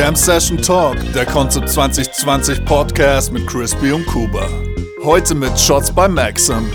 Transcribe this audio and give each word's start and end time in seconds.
Jam 0.00 0.16
Session 0.16 0.56
Talk, 0.56 0.96
der 1.12 1.26
Concept 1.26 1.68
2020 1.68 2.64
Podcast 2.64 3.30
mit 3.34 3.46
Crispy 3.46 3.92
und 3.92 4.06
Kuba. 4.06 4.48
Heute 5.04 5.34
mit 5.34 5.60
Shots 5.60 5.92
bei 5.92 6.08
Maxim. 6.08 6.72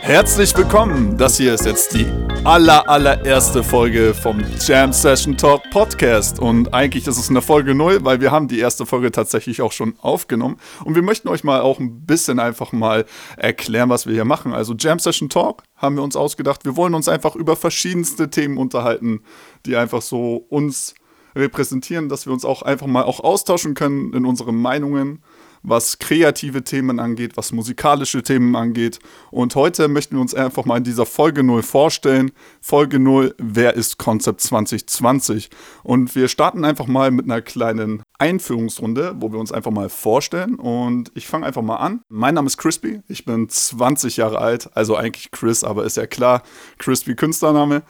Herzlich 0.00 0.56
willkommen. 0.56 1.18
Das 1.18 1.38
hier 1.38 1.54
ist 1.54 1.66
jetzt 1.66 1.92
die 1.92 2.06
aller 2.44 2.88
allererste 2.88 3.64
Folge 3.64 4.14
vom 4.14 4.40
Jam 4.64 4.92
Session 4.92 5.36
Talk 5.36 5.62
Podcast 5.72 6.38
und 6.38 6.72
eigentlich 6.72 7.08
ist 7.08 7.18
es 7.18 7.30
eine 7.30 7.42
Folge 7.42 7.74
0, 7.74 8.04
weil 8.04 8.20
wir 8.20 8.30
haben 8.30 8.46
die 8.46 8.60
erste 8.60 8.86
Folge 8.86 9.10
tatsächlich 9.10 9.60
auch 9.60 9.72
schon 9.72 9.96
aufgenommen 10.00 10.58
und 10.84 10.94
wir 10.94 11.02
möchten 11.02 11.26
euch 11.26 11.42
mal 11.42 11.60
auch 11.60 11.80
ein 11.80 12.06
bisschen 12.06 12.38
einfach 12.38 12.70
mal 12.70 13.06
erklären, 13.38 13.88
was 13.88 14.06
wir 14.06 14.14
hier 14.14 14.24
machen. 14.24 14.54
Also 14.54 14.74
Jam 14.78 15.00
Session 15.00 15.30
Talk 15.30 15.64
haben 15.74 15.96
wir 15.96 16.04
uns 16.04 16.14
ausgedacht. 16.14 16.64
Wir 16.64 16.76
wollen 16.76 16.94
uns 16.94 17.08
einfach 17.08 17.34
über 17.34 17.56
verschiedenste 17.56 18.30
Themen 18.30 18.56
unterhalten, 18.56 19.24
die 19.66 19.74
einfach 19.74 20.00
so 20.00 20.36
uns 20.48 20.94
repräsentieren, 21.34 22.08
dass 22.08 22.26
wir 22.26 22.32
uns 22.32 22.44
auch 22.44 22.62
einfach 22.62 22.86
mal 22.86 23.04
auch 23.04 23.20
austauschen 23.20 23.74
können 23.74 24.12
in 24.12 24.24
unseren 24.24 24.56
Meinungen 24.56 25.22
was 25.62 25.98
kreative 25.98 26.64
Themen 26.64 27.00
angeht, 27.00 27.36
was 27.36 27.52
musikalische 27.52 28.22
Themen 28.22 28.56
angeht. 28.56 28.98
Und 29.30 29.54
heute 29.54 29.88
möchten 29.88 30.16
wir 30.16 30.20
uns 30.20 30.34
einfach 30.34 30.64
mal 30.64 30.78
in 30.78 30.84
dieser 30.84 31.06
Folge 31.06 31.42
0 31.42 31.62
vorstellen. 31.62 32.32
Folge 32.60 32.98
0, 32.98 33.34
wer 33.38 33.74
ist 33.74 33.98
Konzept 33.98 34.40
2020? 34.40 35.50
Und 35.82 36.14
wir 36.14 36.28
starten 36.28 36.64
einfach 36.64 36.86
mal 36.86 37.10
mit 37.10 37.26
einer 37.26 37.42
kleinen 37.42 38.02
Einführungsrunde, 38.18 39.16
wo 39.18 39.32
wir 39.32 39.38
uns 39.38 39.52
einfach 39.52 39.70
mal 39.70 39.88
vorstellen. 39.88 40.54
Und 40.54 41.10
ich 41.14 41.26
fange 41.26 41.46
einfach 41.46 41.62
mal 41.62 41.76
an. 41.76 42.00
Mein 42.08 42.34
Name 42.34 42.46
ist 42.46 42.56
Crispy, 42.56 43.02
ich 43.08 43.24
bin 43.24 43.48
20 43.48 44.16
Jahre 44.16 44.38
alt, 44.38 44.70
also 44.74 44.96
eigentlich 44.96 45.30
Chris, 45.30 45.64
aber 45.64 45.84
ist 45.84 45.96
ja 45.96 46.06
klar, 46.06 46.42
Crispy 46.78 47.14
Künstlername. 47.14 47.82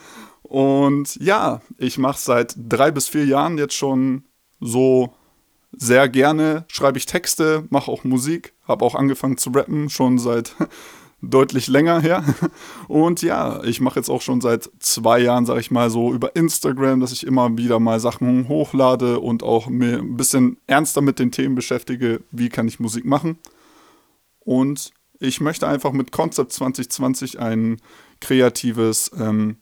Und 0.42 1.16
ja, 1.16 1.60
ich 1.78 1.98
mache 1.98 2.18
seit 2.18 2.54
drei 2.56 2.90
bis 2.90 3.08
vier 3.08 3.24
Jahren 3.24 3.58
jetzt 3.58 3.74
schon 3.74 4.24
so 4.60 5.12
sehr 5.72 6.08
gerne 6.08 6.64
schreibe 6.68 6.98
ich 6.98 7.06
Texte, 7.06 7.66
mache 7.70 7.90
auch 7.90 8.04
Musik, 8.04 8.54
habe 8.66 8.84
auch 8.84 8.94
angefangen 8.94 9.36
zu 9.36 9.50
rappen, 9.50 9.88
schon 9.88 10.18
seit 10.18 10.54
deutlich 11.22 11.68
länger 11.68 12.00
her. 12.00 12.24
Und 12.88 13.22
ja, 13.22 13.62
ich 13.64 13.80
mache 13.80 13.98
jetzt 13.98 14.08
auch 14.08 14.22
schon 14.22 14.40
seit 14.40 14.70
zwei 14.80 15.20
Jahren, 15.20 15.46
sage 15.46 15.60
ich 15.60 15.70
mal, 15.70 15.90
so 15.90 16.12
über 16.12 16.34
Instagram, 16.34 17.00
dass 17.00 17.12
ich 17.12 17.26
immer 17.26 17.56
wieder 17.56 17.78
mal 17.78 18.00
Sachen 18.00 18.48
hochlade 18.48 19.20
und 19.20 19.42
auch 19.42 19.68
mir 19.68 19.98
ein 19.98 20.16
bisschen 20.16 20.56
ernster 20.66 21.02
mit 21.02 21.18
den 21.18 21.30
Themen 21.30 21.54
beschäftige, 21.54 22.22
wie 22.30 22.48
kann 22.48 22.68
ich 22.68 22.80
Musik 22.80 23.04
machen. 23.04 23.38
Und 24.40 24.92
ich 25.18 25.40
möchte 25.40 25.68
einfach 25.68 25.92
mit 25.92 26.12
Concept 26.12 26.52
2020 26.52 27.38
ein 27.38 27.76
kreatives 28.20 29.10
ähm, 29.18 29.56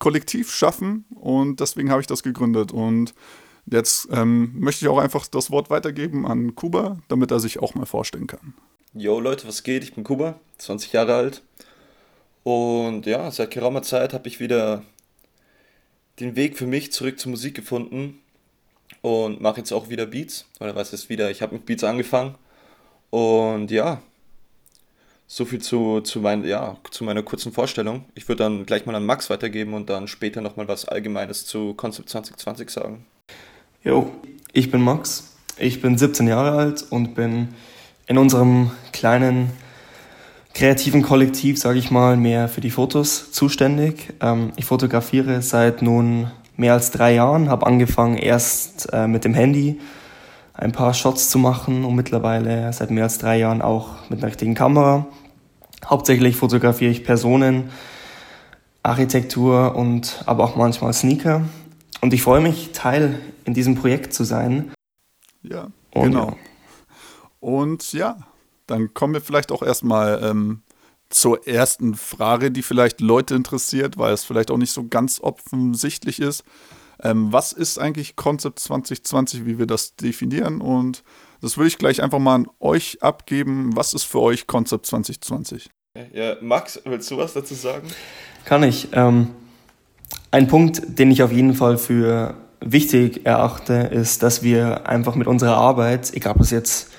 Kollektiv 0.00 0.52
schaffen 0.52 1.04
und 1.10 1.60
deswegen 1.60 1.90
habe 1.90 2.00
ich 2.00 2.08
das 2.08 2.24
gegründet. 2.24 2.72
Und 2.72 3.14
Jetzt 3.66 4.08
ähm, 4.10 4.52
möchte 4.58 4.84
ich 4.84 4.88
auch 4.88 4.98
einfach 4.98 5.26
das 5.26 5.50
Wort 5.50 5.70
weitergeben 5.70 6.26
an 6.26 6.54
Kuba, 6.54 6.98
damit 7.08 7.30
er 7.30 7.40
sich 7.40 7.60
auch 7.60 7.74
mal 7.74 7.86
vorstellen 7.86 8.26
kann. 8.26 8.54
Yo 8.94 9.20
Leute, 9.20 9.46
was 9.46 9.62
geht? 9.62 9.84
Ich 9.84 9.94
bin 9.94 10.02
Kuba, 10.02 10.40
20 10.58 10.92
Jahre 10.92 11.14
alt. 11.14 11.42
Und 12.42 13.06
ja, 13.06 13.30
seit 13.30 13.52
geraumer 13.52 13.82
Zeit 13.82 14.12
habe 14.12 14.26
ich 14.26 14.40
wieder 14.40 14.82
den 16.18 16.36
Weg 16.36 16.56
für 16.56 16.66
mich 16.66 16.90
zurück 16.90 17.20
zur 17.20 17.30
Musik 17.30 17.54
gefunden 17.54 18.18
und 19.02 19.40
mache 19.40 19.58
jetzt 19.58 19.72
auch 19.72 19.88
wieder 19.88 20.06
Beats. 20.06 20.46
Oder 20.58 20.74
was 20.74 20.92
ist 20.92 21.08
wieder? 21.08 21.30
Ich 21.30 21.42
habe 21.42 21.54
mit 21.54 21.66
Beats 21.66 21.84
angefangen. 21.84 22.34
Und 23.10 23.70
ja, 23.70 24.02
so 25.32 25.44
viel 25.44 25.60
zu, 25.60 26.00
zu, 26.00 26.18
mein, 26.18 26.44
ja, 26.44 26.76
zu 26.90 27.04
meiner 27.04 27.22
kurzen 27.22 27.52
Vorstellung. 27.52 28.04
Ich 28.16 28.28
würde 28.28 28.42
dann 28.42 28.66
gleich 28.66 28.84
mal 28.84 28.96
an 28.96 29.06
Max 29.06 29.30
weitergeben 29.30 29.74
und 29.74 29.88
dann 29.88 30.08
später 30.08 30.40
nochmal 30.40 30.66
was 30.66 30.86
Allgemeines 30.86 31.46
zu 31.46 31.72
Concept 31.74 32.08
2020 32.08 32.68
sagen. 32.68 33.06
Jo, 33.84 34.10
ich 34.52 34.72
bin 34.72 34.82
Max, 34.82 35.36
ich 35.56 35.80
bin 35.80 35.96
17 35.96 36.26
Jahre 36.26 36.58
alt 36.58 36.84
und 36.90 37.14
bin 37.14 37.50
in 38.08 38.18
unserem 38.18 38.72
kleinen 38.92 39.50
kreativen 40.52 41.02
Kollektiv, 41.02 41.60
sage 41.60 41.78
ich 41.78 41.92
mal, 41.92 42.16
mehr 42.16 42.48
für 42.48 42.60
die 42.60 42.72
Fotos 42.72 43.30
zuständig. 43.30 44.12
Ähm, 44.20 44.50
ich 44.56 44.64
fotografiere 44.64 45.42
seit 45.42 45.80
nun 45.80 46.32
mehr 46.56 46.72
als 46.72 46.90
drei 46.90 47.14
Jahren, 47.14 47.48
habe 47.48 47.68
angefangen 47.68 48.18
erst 48.18 48.92
äh, 48.92 49.06
mit 49.06 49.24
dem 49.24 49.34
Handy 49.34 49.78
ein 50.60 50.72
paar 50.72 50.92
Shots 50.92 51.30
zu 51.30 51.38
machen 51.38 51.84
und 51.84 51.94
mittlerweile 51.94 52.72
seit 52.72 52.90
mehr 52.90 53.04
als 53.04 53.18
drei 53.18 53.38
Jahren 53.38 53.62
auch 53.62 54.10
mit 54.10 54.18
einer 54.18 54.28
richtigen 54.28 54.54
Kamera. 54.54 55.06
Hauptsächlich 55.86 56.36
fotografiere 56.36 56.90
ich 56.90 57.02
Personen, 57.02 57.70
Architektur 58.82 59.74
und 59.74 60.22
aber 60.26 60.44
auch 60.44 60.56
manchmal 60.56 60.92
Sneaker. 60.92 61.42
Und 62.02 62.12
ich 62.12 62.22
freue 62.22 62.42
mich, 62.42 62.72
Teil 62.72 63.18
in 63.44 63.54
diesem 63.54 63.74
Projekt 63.74 64.12
zu 64.12 64.24
sein. 64.24 64.70
Ja, 65.42 65.68
und 65.92 66.02
genau. 66.02 66.36
Und 67.40 67.94
ja, 67.94 68.18
dann 68.66 68.92
kommen 68.92 69.14
wir 69.14 69.22
vielleicht 69.22 69.52
auch 69.52 69.62
erstmal 69.62 70.20
ähm, 70.22 70.62
zur 71.08 71.46
ersten 71.48 71.94
Frage, 71.94 72.50
die 72.50 72.62
vielleicht 72.62 73.00
Leute 73.00 73.34
interessiert, 73.34 73.96
weil 73.96 74.12
es 74.12 74.24
vielleicht 74.24 74.50
auch 74.50 74.58
nicht 74.58 74.72
so 74.72 74.86
ganz 74.86 75.20
offensichtlich 75.20 76.20
ist. 76.20 76.44
Ähm, 77.02 77.32
was 77.32 77.52
ist 77.52 77.78
eigentlich 77.78 78.16
Concept 78.16 78.58
2020, 78.58 79.46
wie 79.46 79.58
wir 79.58 79.66
das 79.66 79.96
definieren? 79.96 80.60
Und 80.60 81.02
das 81.40 81.56
würde 81.56 81.68
ich 81.68 81.78
gleich 81.78 82.02
einfach 82.02 82.18
mal 82.18 82.34
an 82.34 82.48
euch 82.60 83.02
abgeben. 83.02 83.74
Was 83.74 83.94
ist 83.94 84.04
für 84.04 84.20
euch 84.20 84.46
Concept 84.46 84.86
2020? 84.86 85.70
Ja, 86.12 86.36
Max, 86.40 86.80
willst 86.84 87.10
du 87.10 87.16
was 87.16 87.32
dazu 87.32 87.54
sagen? 87.54 87.88
Kann 88.44 88.62
ich. 88.62 88.88
Ähm, 88.92 89.30
ein 90.30 90.46
Punkt, 90.46 90.98
den 90.98 91.10
ich 91.10 91.22
auf 91.22 91.32
jeden 91.32 91.54
Fall 91.54 91.78
für 91.78 92.36
wichtig 92.60 93.24
erachte, 93.24 93.74
ist, 93.74 94.22
dass 94.22 94.42
wir 94.42 94.86
einfach 94.86 95.14
mit 95.14 95.26
unserer 95.26 95.56
Arbeit, 95.56 96.12
egal 96.14 96.34
ob 96.34 96.40
es 96.42 96.50
jetzt 96.50 96.90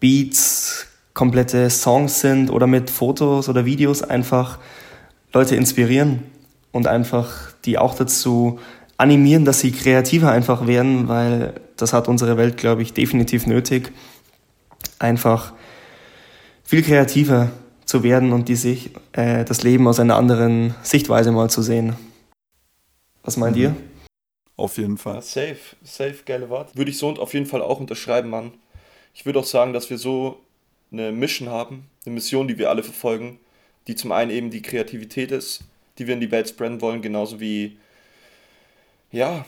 Beats, 0.00 0.86
komplette 1.12 1.68
Songs 1.70 2.20
sind 2.20 2.50
oder 2.50 2.66
mit 2.66 2.90
Fotos 2.90 3.48
oder 3.48 3.64
Videos, 3.64 4.02
einfach 4.02 4.58
Leute 5.32 5.56
inspirieren 5.56 6.22
und 6.72 6.86
einfach 6.86 7.52
die 7.64 7.76
auch 7.76 7.94
dazu 7.94 8.60
animieren, 8.98 9.44
dass 9.44 9.60
sie 9.60 9.72
kreativer 9.72 10.30
einfach 10.30 10.66
werden, 10.66 11.08
weil 11.08 11.54
das 11.76 11.92
hat 11.92 12.08
unsere 12.08 12.36
Welt, 12.36 12.58
glaube 12.58 12.82
ich, 12.82 12.92
definitiv 12.92 13.46
nötig, 13.46 13.92
einfach 14.98 15.54
viel 16.64 16.82
kreativer 16.82 17.50
zu 17.86 18.02
werden 18.02 18.32
und 18.32 18.48
die 18.48 18.56
sich 18.56 18.90
äh, 19.12 19.44
das 19.44 19.62
Leben 19.62 19.88
aus 19.88 20.00
einer 20.00 20.16
anderen 20.16 20.74
Sichtweise 20.82 21.32
mal 21.32 21.48
zu 21.48 21.62
sehen. 21.62 21.96
Was 23.22 23.36
meint 23.36 23.56
mhm. 23.56 23.62
ihr? 23.62 23.76
Auf 24.56 24.76
jeden 24.76 24.98
Fall. 24.98 25.22
Safe, 25.22 25.56
safe, 25.84 26.16
geile 26.26 26.50
Wort. 26.50 26.76
Würde 26.76 26.90
ich 26.90 26.98
so 26.98 27.08
auf 27.14 27.32
jeden 27.32 27.46
Fall 27.46 27.62
auch 27.62 27.78
unterschreiben, 27.78 28.28
Mann. 28.28 28.52
Ich 29.14 29.24
würde 29.24 29.38
auch 29.38 29.44
sagen, 29.46 29.72
dass 29.72 29.88
wir 29.88 29.98
so 29.98 30.40
eine 30.90 31.12
Mission 31.12 31.48
haben, 31.48 31.86
eine 32.04 32.14
Mission, 32.14 32.48
die 32.48 32.58
wir 32.58 32.68
alle 32.68 32.82
verfolgen, 32.82 33.38
die 33.86 33.94
zum 33.94 34.10
einen 34.10 34.32
eben 34.32 34.50
die 34.50 34.62
Kreativität 34.62 35.30
ist, 35.30 35.64
die 35.98 36.06
wir 36.06 36.14
in 36.14 36.20
die 36.20 36.30
Welt 36.30 36.48
spreaden 36.48 36.80
wollen, 36.80 37.02
genauso 37.02 37.40
wie, 37.40 37.78
ja, 39.10 39.44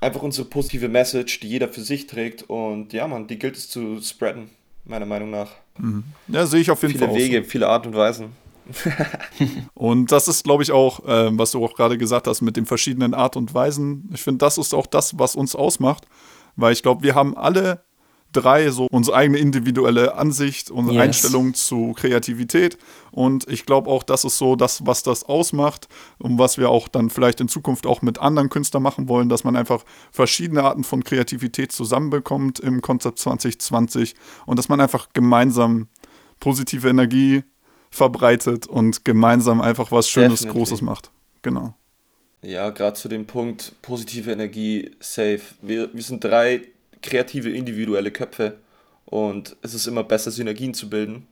einfach 0.00 0.22
unsere 0.22 0.48
positive 0.48 0.88
Message, 0.88 1.40
die 1.40 1.48
jeder 1.48 1.68
für 1.68 1.82
sich 1.82 2.06
trägt. 2.06 2.44
Und 2.44 2.92
ja, 2.92 3.06
man, 3.06 3.26
die 3.26 3.38
gilt 3.38 3.56
es 3.56 3.68
zu 3.68 4.00
spreaden, 4.00 4.50
meiner 4.84 5.06
Meinung 5.06 5.30
nach. 5.30 5.50
Mhm. 5.78 6.04
Ja, 6.28 6.46
sehe 6.46 6.60
ich 6.60 6.70
auf 6.70 6.82
jeden 6.82 6.94
viele 6.94 7.06
Fall. 7.06 7.14
Viele 7.14 7.28
Wege, 7.28 7.44
so. 7.44 7.50
viele 7.50 7.68
Art 7.68 7.86
und 7.86 7.94
Weisen. 7.94 8.32
und 9.74 10.12
das 10.12 10.28
ist, 10.28 10.44
glaube 10.44 10.62
ich, 10.62 10.70
auch, 10.70 11.04
äh, 11.06 11.36
was 11.36 11.52
du 11.52 11.64
auch 11.64 11.74
gerade 11.74 11.98
gesagt 11.98 12.26
hast, 12.26 12.40
mit 12.40 12.56
den 12.56 12.66
verschiedenen 12.66 13.14
Art 13.14 13.36
und 13.36 13.52
Weisen. 13.52 14.08
Ich 14.14 14.22
finde, 14.22 14.38
das 14.38 14.58
ist 14.58 14.74
auch 14.74 14.86
das, 14.86 15.18
was 15.18 15.34
uns 15.34 15.54
ausmacht, 15.56 16.06
weil 16.56 16.72
ich 16.72 16.82
glaube, 16.82 17.02
wir 17.02 17.14
haben 17.14 17.36
alle 17.36 17.82
drei 18.32 18.70
so 18.70 18.86
unsere 18.90 19.16
eigene 19.16 19.38
individuelle 19.38 20.14
Ansicht, 20.14 20.70
unsere 20.70 20.96
yes. 20.96 21.04
Einstellung 21.04 21.54
zu 21.54 21.92
Kreativität. 21.94 22.78
Und 23.10 23.48
ich 23.48 23.66
glaube 23.66 23.90
auch, 23.90 24.02
das 24.02 24.24
ist 24.24 24.38
so 24.38 24.56
das, 24.56 24.86
was 24.86 25.02
das 25.02 25.24
ausmacht 25.24 25.88
und 26.18 26.38
was 26.38 26.58
wir 26.58 26.70
auch 26.70 26.88
dann 26.88 27.10
vielleicht 27.10 27.40
in 27.40 27.48
Zukunft 27.48 27.86
auch 27.86 28.02
mit 28.02 28.18
anderen 28.18 28.48
Künstlern 28.48 28.82
machen 28.82 29.08
wollen, 29.08 29.28
dass 29.28 29.44
man 29.44 29.56
einfach 29.56 29.84
verschiedene 30.12 30.62
Arten 30.62 30.84
von 30.84 31.02
Kreativität 31.04 31.72
zusammenbekommt 31.72 32.60
im 32.60 32.80
Konzept 32.80 33.18
2020 33.18 34.14
und 34.46 34.58
dass 34.58 34.68
man 34.68 34.80
einfach 34.80 35.08
gemeinsam 35.12 35.88
positive 36.38 36.88
Energie 36.88 37.42
verbreitet 37.90 38.66
und 38.66 39.04
gemeinsam 39.04 39.60
einfach 39.60 39.90
was 39.90 40.08
Schönes, 40.08 40.40
Definitely. 40.40 40.58
Großes 40.58 40.82
macht. 40.82 41.10
Genau. 41.42 41.74
Ja, 42.42 42.70
gerade 42.70 42.94
zu 42.94 43.08
dem 43.08 43.26
Punkt 43.26 43.74
positive 43.82 44.30
Energie, 44.30 44.92
safe. 45.00 45.40
Wir, 45.60 45.92
wir 45.92 46.02
sind 46.02 46.24
drei 46.24 46.62
kreative, 47.02 47.50
individuelle 47.50 48.10
Köpfe 48.10 48.58
und 49.04 49.56
es 49.62 49.74
ist 49.74 49.86
immer 49.86 50.04
besser, 50.04 50.30
Synergien 50.30 50.74
zu 50.74 50.88
bilden. 50.88 51.26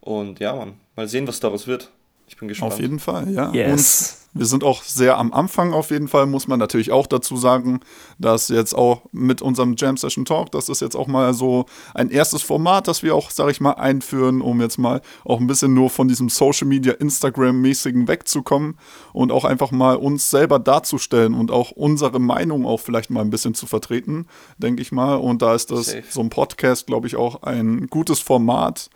Und 0.00 0.38
ja, 0.40 0.54
man, 0.54 0.74
mal 0.96 1.08
sehen, 1.08 1.26
was 1.26 1.40
daraus 1.40 1.66
wird. 1.66 1.90
Ich 2.26 2.36
bin 2.36 2.48
gespannt. 2.48 2.72
Auf 2.72 2.80
jeden 2.80 2.98
Fall, 2.98 3.30
ja. 3.32 3.52
Yes. 3.52 4.24
Wir 4.36 4.46
sind 4.46 4.64
auch 4.64 4.82
sehr 4.82 5.16
am 5.16 5.32
Anfang 5.32 5.72
auf 5.72 5.90
jeden 5.92 6.08
Fall, 6.08 6.26
muss 6.26 6.48
man 6.48 6.58
natürlich 6.58 6.90
auch 6.90 7.06
dazu 7.06 7.36
sagen, 7.36 7.78
dass 8.18 8.48
jetzt 8.48 8.74
auch 8.74 9.02
mit 9.12 9.40
unserem 9.40 9.76
Jam 9.78 9.96
Session 9.96 10.24
Talk, 10.24 10.50
das 10.50 10.68
ist 10.68 10.80
jetzt 10.80 10.96
auch 10.96 11.06
mal 11.06 11.34
so 11.34 11.66
ein 11.94 12.10
erstes 12.10 12.42
Format, 12.42 12.88
das 12.88 13.04
wir 13.04 13.14
auch, 13.14 13.30
sag 13.30 13.52
ich 13.52 13.60
mal, 13.60 13.74
einführen, 13.74 14.40
um 14.40 14.60
jetzt 14.60 14.76
mal 14.76 15.02
auch 15.24 15.38
ein 15.38 15.46
bisschen 15.46 15.72
nur 15.72 15.88
von 15.88 16.08
diesem 16.08 16.28
Social 16.28 16.66
Media, 16.66 16.94
Instagram-mäßigen 16.94 18.08
wegzukommen 18.08 18.76
und 19.12 19.30
auch 19.30 19.44
einfach 19.44 19.70
mal 19.70 19.94
uns 19.94 20.30
selber 20.30 20.58
darzustellen 20.58 21.34
und 21.34 21.52
auch 21.52 21.70
unsere 21.70 22.18
Meinung 22.18 22.66
auch 22.66 22.80
vielleicht 22.80 23.10
mal 23.10 23.20
ein 23.20 23.30
bisschen 23.30 23.54
zu 23.54 23.68
vertreten, 23.68 24.26
denke 24.58 24.82
ich 24.82 24.90
mal. 24.90 25.14
Und 25.14 25.42
da 25.42 25.54
ist 25.54 25.70
das 25.70 25.86
Safe. 25.86 26.02
so 26.10 26.20
ein 26.20 26.30
Podcast, 26.30 26.88
glaube 26.88 27.06
ich, 27.06 27.14
auch 27.14 27.44
ein 27.44 27.86
gutes 27.86 28.18
Format 28.18 28.90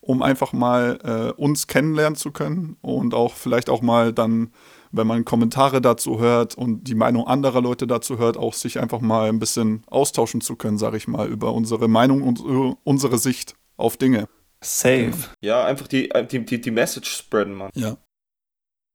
um 0.00 0.22
einfach 0.22 0.52
mal 0.52 0.98
äh, 1.04 1.40
uns 1.40 1.66
kennenlernen 1.66 2.16
zu 2.16 2.32
können 2.32 2.76
und 2.80 3.14
auch 3.14 3.34
vielleicht 3.34 3.68
auch 3.68 3.82
mal 3.82 4.12
dann, 4.12 4.52
wenn 4.92 5.06
man 5.06 5.24
Kommentare 5.24 5.80
dazu 5.80 6.18
hört 6.18 6.56
und 6.56 6.84
die 6.84 6.94
Meinung 6.94 7.26
anderer 7.26 7.60
Leute 7.60 7.86
dazu 7.86 8.18
hört, 8.18 8.36
auch 8.36 8.54
sich 8.54 8.80
einfach 8.80 9.00
mal 9.00 9.28
ein 9.28 9.38
bisschen 9.38 9.82
austauschen 9.86 10.40
zu 10.40 10.56
können, 10.56 10.78
sage 10.78 10.96
ich 10.96 11.06
mal, 11.06 11.28
über 11.28 11.52
unsere 11.52 11.88
Meinung 11.88 12.22
und 12.22 12.40
uh, 12.40 12.76
unsere 12.82 13.18
Sicht 13.18 13.54
auf 13.76 13.96
Dinge. 13.96 14.28
Safe. 14.62 15.14
Ja, 15.40 15.64
einfach 15.64 15.86
die, 15.86 16.10
die, 16.30 16.44
die, 16.44 16.60
die 16.60 16.70
Message 16.70 17.10
spreaden, 17.10 17.54
Mann. 17.54 17.70
Ja. 17.74 17.96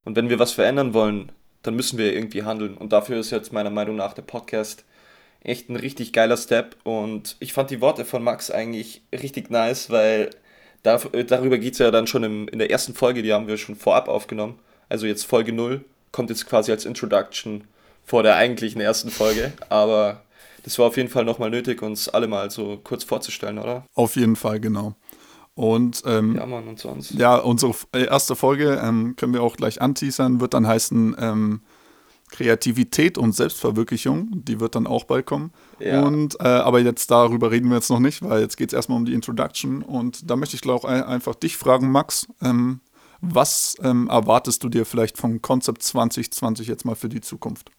Und 0.06 0.16
wenn 0.16 0.30
wir 0.30 0.38
was 0.38 0.52
verändern 0.52 0.94
wollen, 0.94 1.32
dann 1.64 1.76
müssen 1.76 1.98
wir 1.98 2.14
irgendwie 2.14 2.44
handeln. 2.44 2.78
Und 2.78 2.94
dafür 2.94 3.18
ist 3.18 3.32
jetzt 3.32 3.54
meiner 3.54 3.72
Meinung 3.72 3.96
nach 3.96 4.14
der 4.14 4.22
Podcast 4.22 4.86
echt 5.42 5.70
ein 5.70 5.76
richtig 5.76 6.14
geiler 6.14 6.38
Step. 6.38 6.76
Und 6.84 7.38
ich 7.40 7.54
fand 7.54 7.72
die 7.72 7.82
Worte 7.82 8.06
von 8.06 8.24
Max 8.24 8.52
eigentlich 8.52 9.04
richtig 9.12 9.50
nice, 9.50 9.90
weil 9.90 10.30
da, 10.86 11.02
äh, 11.12 11.26
darüber 11.26 11.58
geht 11.58 11.74
es 11.74 11.80
ja 11.80 11.92
dann 11.92 12.08
schon 12.08 12.24
im, 12.24 12.48
in 12.48 12.60
der 12.60 12.70
ersten 12.70 12.94
Folge, 12.94 13.24
die 13.24 13.34
haben 13.34 13.48
wir 13.48 13.58
schon 13.58 13.76
vorab 13.76 14.08
aufgenommen. 14.08 14.60
Also 14.88 15.08
jetzt 15.08 15.26
Folge 15.26 15.52
0 15.52 15.84
kommt 16.12 16.30
jetzt 16.30 16.48
quasi 16.48 16.72
als 16.72 16.86
Introduction 16.86 17.64
vor 18.06 18.24
der 18.24 18.36
eigentlichen 18.36 18.80
ersten 18.80 19.10
Folge. 19.10 19.52
Aber 19.70 20.22
das 20.64 20.78
war 20.78 20.88
auf 20.88 20.98
jeden 20.98 21.10
Fall 21.10 21.26
nochmal 21.26 21.50
nötig, 21.50 21.82
uns 21.82 22.08
alle 22.08 22.28
mal 22.28 22.52
so 22.52 22.80
kurz 22.84 23.04
vorzustellen, 23.04 23.58
oder? 23.58 23.84
Auf 23.96 24.16
jeden 24.16 24.36
Fall, 24.36 24.60
genau. 24.60 24.94
Und 25.56 26.04
ähm, 26.06 26.36
ja, 26.36 26.46
Mann, 26.46 26.68
und 26.68 26.80
sonst. 26.80 27.12
Ja, 27.12 27.38
unsere 27.38 27.74
erste 27.94 28.36
Folge 28.36 28.80
ähm, 28.84 29.16
können 29.16 29.34
wir 29.34 29.42
auch 29.42 29.56
gleich 29.56 29.82
anteasern, 29.82 30.42
wird 30.42 30.54
dann 30.54 30.68
heißen 30.68 31.16
ähm, 31.20 31.62
Kreativität 32.32 33.18
und 33.18 33.34
Selbstverwirklichung, 33.34 34.30
die 34.34 34.60
wird 34.60 34.76
dann 34.76 34.88
auch 34.88 35.04
bald 35.04 35.26
kommen. 35.26 35.52
Ja. 35.80 36.02
Und, 36.02 36.40
äh, 36.40 36.44
aber 36.44 36.80
jetzt 36.80 37.12
darüber 37.12 37.52
reden 37.52 37.70
wir 37.70 37.76
jetzt 37.76 37.90
noch 37.90 38.00
nicht, 38.00 38.22
weil 38.24 38.42
jetzt 38.42 38.58
geht 38.58 38.70
es 38.70 38.74
erstmal 38.74 38.98
um 38.98 39.06
die 39.06 39.14
Introduction. 39.14 39.82
Und 39.82 40.30
da 40.30 40.36
möchte 40.36 40.56
ich 40.56 40.62
glaube 40.62 40.88
auch 40.88 40.90
einfach 40.90 41.36
dich 41.36 41.58
fragen, 41.58 41.92
Max, 41.92 42.28
ähm, 42.42 42.82
was 43.22 43.76
ähm, 43.84 44.08
erwartest 44.10 44.64
du 44.64 44.70
dir 44.70 44.86
vielleicht 44.86 45.18
vom 45.18 45.42
Concept 45.42 45.84
2020 45.84 46.68
jetzt 46.68 46.86
mal 46.86 46.96
für 46.96 47.10
die 47.10 47.22
Zukunft? 47.22 47.72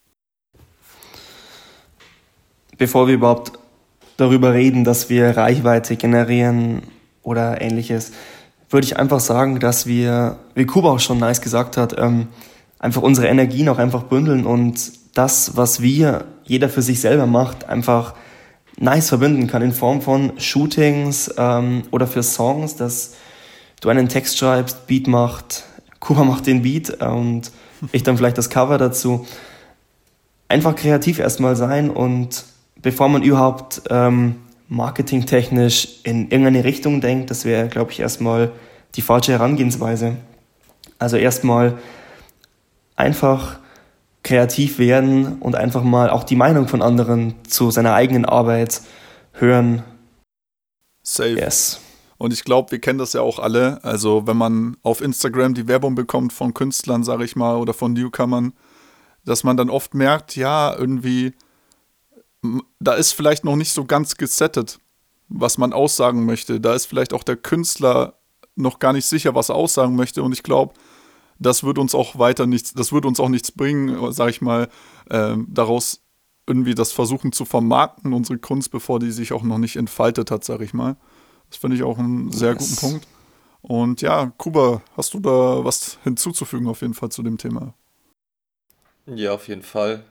Bevor 2.78 3.06
wir 3.06 3.14
überhaupt 3.14 3.52
darüber 4.16 4.52
reden, 4.52 4.84
dass 4.84 5.08
wir 5.08 5.36
Reichweite 5.36 5.96
generieren 5.96 6.82
oder 7.22 7.60
ähnliches, 7.60 8.12
würde 8.70 8.86
ich 8.86 8.98
einfach 8.98 9.20
sagen, 9.20 9.60
dass 9.60 9.86
wir, 9.86 10.38
wie 10.54 10.66
Kuba 10.66 10.90
auch 10.90 11.00
schon 11.00 11.18
nice 11.18 11.40
gesagt 11.40 11.76
hat, 11.76 11.98
ähm, 11.98 12.28
einfach 12.78 13.02
unsere 13.02 13.28
Energien 13.28 13.68
auch 13.68 13.78
einfach 13.78 14.04
bündeln 14.04 14.46
und 14.46 14.92
das, 15.14 15.56
was 15.56 15.80
wir, 15.80 16.26
jeder 16.44 16.68
für 16.68 16.82
sich 16.82 17.00
selber 17.00 17.26
macht, 17.26 17.68
einfach 17.68 18.14
nice 18.78 19.08
verbinden 19.08 19.46
kann 19.46 19.62
in 19.62 19.72
Form 19.72 20.02
von 20.02 20.38
Shootings 20.38 21.34
ähm, 21.38 21.84
oder 21.90 22.06
für 22.06 22.22
Songs, 22.22 22.76
dass 22.76 23.14
du 23.80 23.88
einen 23.88 24.08
Text 24.08 24.38
schreibst, 24.38 24.86
Beat 24.86 25.06
macht, 25.06 25.64
Kuba 26.00 26.24
macht 26.24 26.46
den 26.46 26.62
Beat 26.62 27.02
und 27.02 27.50
ich 27.92 28.02
dann 28.02 28.16
vielleicht 28.16 28.38
das 28.38 28.50
Cover 28.50 28.78
dazu. 28.78 29.26
Einfach 30.48 30.76
kreativ 30.76 31.18
erstmal 31.18 31.56
sein 31.56 31.90
und 31.90 32.44
bevor 32.80 33.08
man 33.08 33.22
überhaupt 33.22 33.82
ähm, 33.90 34.36
marketingtechnisch 34.68 36.00
in 36.04 36.30
irgendeine 36.30 36.64
Richtung 36.64 37.00
denkt, 37.00 37.30
das 37.30 37.44
wäre, 37.44 37.68
glaube 37.68 37.92
ich, 37.92 38.00
erstmal 38.00 38.52
die 38.94 39.02
falsche 39.02 39.32
Herangehensweise. 39.32 40.16
Also 40.98 41.16
erstmal 41.16 41.78
einfach 42.96 43.58
kreativ 44.22 44.78
werden 44.78 45.38
und 45.38 45.54
einfach 45.54 45.84
mal 45.84 46.10
auch 46.10 46.24
die 46.24 46.34
Meinung 46.34 46.66
von 46.66 46.82
anderen 46.82 47.34
zu 47.46 47.70
seiner 47.70 47.94
eigenen 47.94 48.24
Arbeit 48.24 48.82
hören. 49.32 49.84
Safe. 51.02 51.38
Yes. 51.38 51.80
Und 52.18 52.32
ich 52.32 52.44
glaube, 52.44 52.72
wir 52.72 52.80
kennen 52.80 52.98
das 52.98 53.12
ja 53.12 53.20
auch 53.20 53.38
alle. 53.38 53.78
Also, 53.84 54.26
wenn 54.26 54.36
man 54.36 54.76
auf 54.82 55.00
Instagram 55.00 55.54
die 55.54 55.68
Werbung 55.68 55.94
bekommt 55.94 56.32
von 56.32 56.54
Künstlern, 56.54 57.04
sage 57.04 57.24
ich 57.24 57.36
mal, 57.36 57.56
oder 57.56 57.74
von 57.74 57.92
Newcomern, 57.92 58.52
dass 59.24 59.44
man 59.44 59.56
dann 59.56 59.70
oft 59.70 59.94
merkt, 59.94 60.34
ja, 60.34 60.74
irgendwie, 60.74 61.34
da 62.80 62.94
ist 62.94 63.12
vielleicht 63.12 63.44
noch 63.44 63.56
nicht 63.56 63.72
so 63.72 63.84
ganz 63.84 64.16
gesettet, 64.16 64.78
was 65.28 65.58
man 65.58 65.72
aussagen 65.72 66.24
möchte. 66.24 66.60
Da 66.60 66.74
ist 66.74 66.86
vielleicht 66.86 67.12
auch 67.12 67.22
der 67.22 67.36
Künstler 67.36 68.14
noch 68.54 68.78
gar 68.78 68.92
nicht 68.92 69.06
sicher, 69.06 69.34
was 69.34 69.50
er 69.50 69.56
aussagen 69.56 69.94
möchte. 69.94 70.22
Und 70.22 70.32
ich 70.32 70.42
glaube, 70.42 70.74
das 71.38 71.64
wird 71.64 71.78
uns 71.78 71.94
auch 71.94 72.18
weiter 72.18 72.46
nichts, 72.46 72.74
das 72.74 72.92
wird 72.92 73.04
uns 73.04 73.20
auch 73.20 73.28
nichts 73.28 73.52
bringen, 73.52 74.12
sag 74.12 74.30
ich 74.30 74.40
mal, 74.40 74.68
äh, 75.10 75.36
daraus 75.48 76.02
irgendwie 76.46 76.74
das 76.74 76.92
versuchen 76.92 77.32
zu 77.32 77.44
vermarkten, 77.44 78.12
unsere 78.12 78.38
Kunst, 78.38 78.70
bevor 78.70 79.00
die 79.00 79.10
sich 79.10 79.32
auch 79.32 79.42
noch 79.42 79.58
nicht 79.58 79.76
entfaltet 79.76 80.30
hat, 80.30 80.44
sag 80.44 80.60
ich 80.60 80.72
mal. 80.72 80.96
Das 81.50 81.58
finde 81.58 81.76
ich 81.76 81.82
auch 81.82 81.98
einen 81.98 82.32
sehr 82.32 82.52
yes. 82.52 82.58
guten 82.58 82.76
Punkt. 82.76 83.08
Und 83.62 84.00
ja, 84.00 84.32
Kuba, 84.38 84.82
hast 84.96 85.14
du 85.14 85.20
da 85.20 85.64
was 85.64 85.98
hinzuzufügen 86.04 86.68
auf 86.68 86.82
jeden 86.82 86.94
Fall 86.94 87.08
zu 87.10 87.22
dem 87.22 87.36
Thema? 87.36 87.74
Ja, 89.06 89.32
auf 89.32 89.48
jeden 89.48 89.62
Fall. 89.62 90.04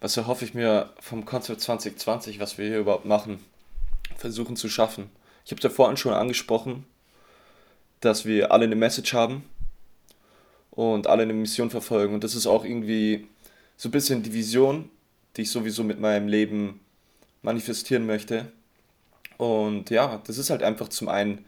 Was 0.00 0.16
erhoffe 0.16 0.44
ich 0.44 0.54
mir 0.54 0.90
vom 1.00 1.24
Konzept 1.24 1.60
2020, 1.60 2.40
was 2.40 2.58
wir 2.58 2.66
hier 2.66 2.78
überhaupt 2.78 3.04
machen, 3.04 3.40
versuchen 4.16 4.56
zu 4.56 4.68
schaffen? 4.68 5.10
Ich 5.44 5.50
habe 5.50 5.58
es 5.58 5.64
ja 5.64 5.70
vorhin 5.70 5.96
schon 5.96 6.12
angesprochen, 6.12 6.86
dass 8.00 8.24
wir 8.24 8.52
alle 8.52 8.64
eine 8.64 8.76
Message 8.76 9.14
haben, 9.14 9.44
und 10.80 11.08
alle 11.08 11.24
eine 11.24 11.34
Mission 11.34 11.68
verfolgen. 11.68 12.14
Und 12.14 12.24
das 12.24 12.34
ist 12.34 12.46
auch 12.46 12.64
irgendwie 12.64 13.26
so 13.76 13.88
ein 13.88 13.92
bisschen 13.92 14.22
die 14.22 14.32
Vision, 14.32 14.88
die 15.36 15.42
ich 15.42 15.50
sowieso 15.50 15.84
mit 15.84 16.00
meinem 16.00 16.26
Leben 16.26 16.80
manifestieren 17.42 18.06
möchte. 18.06 18.50
Und 19.36 19.90
ja, 19.90 20.22
das 20.26 20.38
ist 20.38 20.48
halt 20.48 20.62
einfach 20.62 20.88
zum 20.88 21.08
einen 21.10 21.44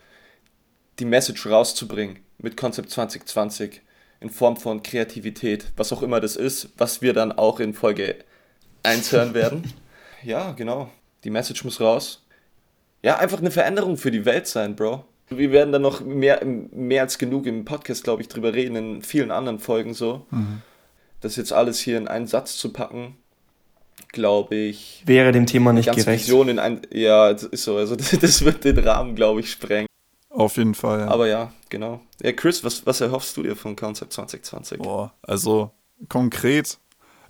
die 0.99 1.07
Message 1.07 1.47
rauszubringen 1.47 2.19
mit 2.37 2.59
Konzept 2.59 2.91
2020 2.91 3.81
in 4.21 4.29
Form 4.29 4.59
von 4.59 4.83
Kreativität, 4.83 5.65
was 5.77 5.95
auch 5.95 6.03
immer 6.03 6.21
das 6.21 6.37
ist, 6.37 6.69
was 6.77 7.01
wir 7.01 7.15
dann 7.15 7.33
auch 7.33 7.59
in 7.59 7.73
Folge 7.73 8.17
1 8.83 9.13
hören 9.13 9.33
werden. 9.35 9.73
Ja, 10.23 10.53
genau. 10.53 10.91
Die 11.25 11.31
Message 11.31 11.65
muss 11.65 11.81
raus. 11.81 12.27
Ja, 13.03 13.17
einfach 13.17 13.39
eine 13.39 13.51
Veränderung 13.51 13.97
für 13.97 14.11
die 14.11 14.27
Welt 14.27 14.47
sein, 14.47 14.77
Bro. 14.77 15.07
Wir 15.39 15.53
werden 15.53 15.73
dann 15.73 15.83
noch 15.83 16.01
mehr, 16.01 16.45
mehr 16.45 17.03
als 17.03 17.19
genug 17.19 17.47
im 17.47 17.65
Podcast, 17.65 18.05
glaube 18.05 18.23
ich, 18.23 18.29
drüber 18.29 18.55
reden, 18.55 18.77
in 18.77 19.03
vielen 19.03 19.31
anderen 19.31 19.59
Folgen 19.59 19.95
so. 19.95 20.27
Mhm. 20.31 20.63
Das 21.21 21.37
jetzt 21.37 21.53
alles 21.53 21.79
hier 21.79 21.99
in 21.99 22.09
einen 22.09 22.27
Satz 22.27 22.57
zu 22.57 22.73
packen, 22.73 23.17
glaube 24.09 24.57
ich. 24.57 25.03
Wäre 25.07 25.33
dem 25.33 25.47
Thema 25.47 25.73
nicht 25.73 25.91
gerecht. 25.91 26.25
Vision 26.25 26.49
in 26.49 26.59
ein, 26.59 26.83
ja, 26.93 27.31
ist 27.31 27.65
so. 27.65 27.77
Also 27.77 27.97
das, 27.97 28.11
das 28.21 28.45
wird 28.45 28.65
den 28.65 28.79
Rahmen, 28.79 29.15
glaube 29.15 29.41
ich, 29.41 29.51
sprengen. 29.51 29.87
Auf 30.31 30.57
jeden 30.57 30.75
Fall, 30.75 31.01
ja. 31.01 31.09
Aber 31.09 31.27
ja, 31.29 31.53
genau. 31.69 32.01
Ja, 32.23 32.33
Chris, 32.33 32.65
was, 32.65 32.87
was 32.87 33.01
erhoffst 33.01 33.37
du 33.37 33.43
dir 33.43 33.55
von 33.55 33.77
Concept 33.77 34.13
2020? 34.15 34.79
Boah, 34.79 35.13
also 35.23 35.71
konkret, 36.09 36.79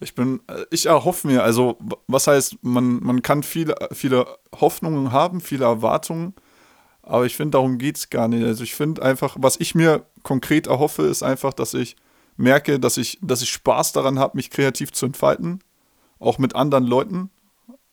ich 0.01 0.15
bin, 0.15 0.41
ich 0.71 0.87
erhoffe 0.87 1.27
mir, 1.27 1.43
also 1.43 1.79
was 2.07 2.27
heißt, 2.27 2.59
man, 2.63 3.01
man 3.03 3.23
kann 3.23 3.43
viele, 3.43 3.75
viele 3.93 4.27
Hoffnungen 4.61 5.13
haben, 5.13 5.41
viele 5.41 5.65
Erwartungen, 5.65 6.35
aber 7.03 7.27
ich 7.27 7.37
finde, 7.37 7.53
darum 7.53 7.79
geht 7.79 7.97
es 7.97 8.11
gar 8.11 8.29
nicht. 8.29 8.45
Also 8.45 8.63
ich 8.63 8.75
finde 8.75 9.03
einfach, 9.03 9.37
was 9.39 9.59
ich 9.59 9.75
mir 9.75 10.07
konkret 10.23 10.67
erhoffe, 10.69 11.03
ist 11.03 11.23
einfach, 11.23 11.53
dass 11.53 11.75
ich 11.75 11.97
merke, 12.37 12.79
dass 12.79 12.97
ich, 12.97 13.19
dass 13.23 13.43
ich 13.43 13.51
Spaß 13.51 13.93
daran 13.93 14.19
habe, 14.19 14.37
mich 14.37 14.51
kreativ 14.51 14.93
zu 14.93 15.07
entfalten, 15.07 15.61
auch 16.19 16.39
mit 16.39 16.55
anderen 16.55 16.87
Leuten. 16.87 17.31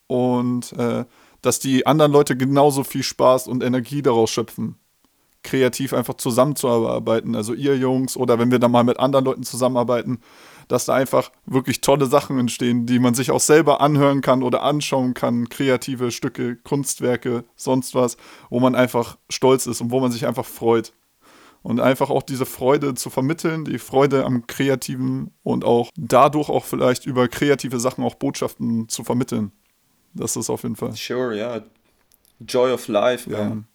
Und 0.08 0.74
äh, 0.74 1.06
dass 1.42 1.60
die 1.60 1.86
anderen 1.86 2.12
Leute 2.12 2.36
genauso 2.36 2.84
viel 2.84 3.04
Spaß 3.04 3.48
und 3.48 3.64
Energie 3.64 4.02
daraus 4.02 4.30
schöpfen, 4.30 4.76
kreativ 5.44 5.94
einfach 5.94 6.16
zusammenzuarbeiten. 6.16 7.36
Also 7.36 7.54
ihr 7.54 7.78
Jungs 7.78 8.18
oder 8.18 8.40
wenn 8.40 8.52
wir 8.52 8.60
dann 8.60 8.72
mal 8.72 8.84
mit 8.84 9.00
anderen 9.00 9.26
Leuten 9.26 9.44
zusammenarbeiten, 9.44 10.20
dass 10.68 10.86
da 10.86 10.94
einfach 10.94 11.32
wirklich 11.46 11.82
tolle 11.82 12.06
Sachen 12.06 12.40
entstehen, 12.40 12.86
die 12.86 13.00
man 13.00 13.16
sich 13.16 13.32
auch 13.32 13.40
selber 13.40 13.82
anhören 13.82 14.22
kann 14.22 14.44
oder 14.44 14.62
anschauen 14.64 15.14
kann. 15.14 15.50
Kreative 15.50 16.12
Stücke, 16.12 16.58
Kunstwerke, 16.58 17.44
sonst 17.56 17.96
was, 17.96 18.18
wo 18.50 18.60
man 18.60 18.76
einfach 18.76 19.18
stolz 19.30 19.66
ist 19.66 19.82
und 19.82 19.92
wo 19.92 20.00
man 20.00 20.12
sich 20.12 20.28
einfach 20.28 20.46
freut. 20.46 20.94
Und 21.62 21.82
einfach 21.82 22.10
auch 22.10 22.24
diese 22.24 22.46
Freude 22.46 22.94
zu 22.94 23.10
vermitteln, 23.10 23.66
die 23.66 23.80
Freude 23.80 24.24
am 24.24 24.48
Kreativen 24.48 25.32
und 25.44 25.66
auch 25.66 25.90
dadurch 25.98 26.48
auch 26.48 26.64
vielleicht 26.64 27.06
über 27.06 27.28
kreative 27.28 27.82
Sachen 27.82 28.04
auch 28.06 28.16
Botschaften 28.16 28.88
zu 28.88 29.04
vermitteln. 29.04 29.52
Das 30.14 30.38
ist 30.38 30.50
auf 30.50 30.64
jeden 30.64 30.78
Fall. 30.78 30.94
Sure, 30.96 31.36
ja. 31.36 31.62
Joy 32.40 32.72
of 32.72 32.88
life, 32.88 33.30
man. 33.30 33.68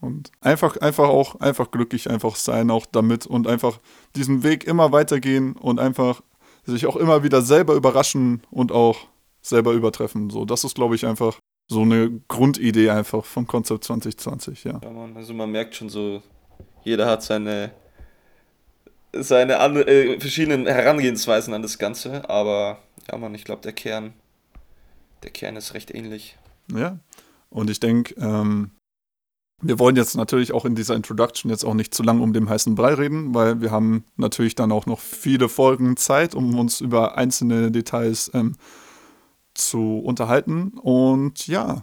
Und 0.00 0.30
einfach, 0.40 0.76
einfach 0.76 1.08
auch, 1.08 1.40
einfach 1.40 1.70
glücklich 1.70 2.08
einfach 2.08 2.36
sein 2.36 2.70
auch 2.70 2.86
damit 2.86 3.26
und 3.26 3.48
einfach 3.48 3.80
diesen 4.14 4.42
Weg 4.44 4.64
immer 4.64 4.92
weitergehen 4.92 5.56
und 5.56 5.80
einfach 5.80 6.22
sich 6.64 6.86
auch 6.86 6.96
immer 6.96 7.22
wieder 7.22 7.42
selber 7.42 7.74
überraschen 7.74 8.42
und 8.50 8.70
auch 8.70 9.08
selber 9.40 9.72
übertreffen. 9.72 10.30
So, 10.30 10.44
das 10.44 10.64
ist, 10.64 10.74
glaube 10.74 10.94
ich, 10.94 11.06
einfach 11.06 11.38
so 11.68 11.82
eine 11.82 12.20
Grundidee 12.28 12.90
einfach 12.90 13.24
vom 13.24 13.46
Konzept 13.46 13.84
2020, 13.84 14.64
ja. 14.64 14.80
ja 14.82 14.90
man, 14.90 15.16
also 15.16 15.34
man 15.34 15.50
merkt 15.50 15.74
schon 15.74 15.88
so, 15.88 16.22
jeder 16.82 17.06
hat 17.06 17.22
seine, 17.22 17.72
seine 19.12 19.58
andere, 19.58 19.86
äh, 19.86 20.20
verschiedenen 20.20 20.66
Herangehensweisen 20.66 21.52
an 21.52 21.62
das 21.62 21.78
Ganze, 21.78 22.28
aber 22.28 22.78
ja 23.10 23.18
man, 23.18 23.34
ich 23.34 23.44
glaube 23.44 23.62
der 23.62 23.72
Kern, 23.72 24.14
der 25.22 25.30
Kern 25.30 25.56
ist 25.56 25.74
recht 25.74 25.94
ähnlich. 25.94 26.38
Ja, 26.72 26.98
und 27.50 27.68
ich 27.68 27.80
denke, 27.80 28.14
ähm, 28.18 28.70
wir 29.60 29.78
wollen 29.78 29.96
jetzt 29.96 30.16
natürlich 30.16 30.52
auch 30.52 30.64
in 30.64 30.76
dieser 30.76 30.94
Introduction 30.94 31.50
jetzt 31.50 31.64
auch 31.64 31.74
nicht 31.74 31.92
zu 31.92 32.02
lang 32.02 32.20
um 32.20 32.32
den 32.32 32.48
heißen 32.48 32.76
Brei 32.76 32.94
reden, 32.94 33.34
weil 33.34 33.60
wir 33.60 33.70
haben 33.70 34.04
natürlich 34.16 34.54
dann 34.54 34.70
auch 34.70 34.86
noch 34.86 35.00
viele 35.00 35.48
Folgen 35.48 35.96
Zeit, 35.96 36.34
um 36.34 36.56
uns 36.58 36.80
über 36.80 37.18
einzelne 37.18 37.72
Details 37.72 38.30
ähm, 38.34 38.54
zu 39.54 39.98
unterhalten. 39.98 40.78
Und 40.80 41.48
ja, 41.48 41.82